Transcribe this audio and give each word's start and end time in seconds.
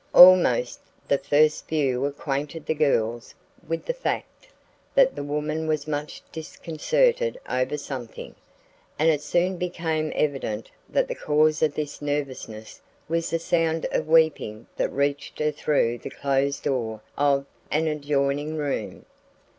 Almost 0.15 0.79
the 1.07 1.19
first 1.19 1.67
view 1.67 2.07
acquainted 2.07 2.65
the 2.65 2.73
girls 2.73 3.35
with 3.67 3.85
the 3.85 3.93
fact 3.93 4.47
that 4.95 5.15
the 5.15 5.21
woman 5.21 5.67
was 5.67 5.87
much 5.87 6.23
disconcerted 6.31 7.39
over 7.47 7.77
something, 7.77 8.33
and 8.97 9.09
it 9.11 9.21
soon 9.21 9.57
became 9.57 10.11
evident 10.15 10.71
that 10.89 11.07
the 11.07 11.13
cause 11.13 11.61
of 11.61 11.75
this 11.75 12.01
nervousness 12.01 12.81
was 13.07 13.29
the 13.29 13.37
sound 13.37 13.85
of 13.91 14.07
weeping 14.07 14.65
that 14.75 14.89
reached 14.91 15.37
her 15.37 15.51
through 15.51 15.99
the 15.99 16.09
closed 16.09 16.63
door 16.63 17.01
of 17.15 17.45
an 17.69 17.85
adjoining 17.85 18.55
room. 18.57 19.05